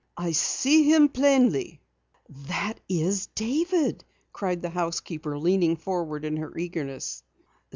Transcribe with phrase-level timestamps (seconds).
[0.17, 1.79] "I see him plainly
[2.27, 7.21] now." "That is David!" cried the housekeeper, leaning forward in her eagerness.